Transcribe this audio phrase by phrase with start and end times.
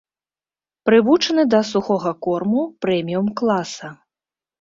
[0.89, 3.93] Прывучаны да сухога корму прэміум-класа.